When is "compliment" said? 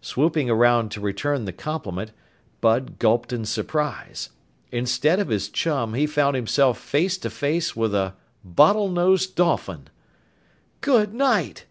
1.52-2.10